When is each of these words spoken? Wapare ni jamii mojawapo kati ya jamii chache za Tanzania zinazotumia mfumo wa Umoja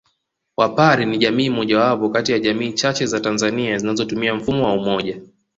Wapare 0.57 1.05
ni 1.05 1.17
jamii 1.17 1.49
mojawapo 1.49 2.09
kati 2.09 2.31
ya 2.31 2.39
jamii 2.39 2.73
chache 2.73 3.05
za 3.05 3.19
Tanzania 3.19 3.77
zinazotumia 3.77 4.35
mfumo 4.35 4.65
wa 4.65 4.73
Umoja 4.73 5.21